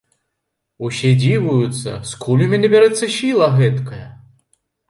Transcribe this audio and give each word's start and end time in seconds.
Усе 0.87 1.11
дзівуюцца, 1.21 1.91
скуль 2.13 2.41
у 2.47 2.49
мяне 2.55 2.67
бярэцца 2.75 3.11
сіла 3.19 3.47
гэткая? 3.61 4.05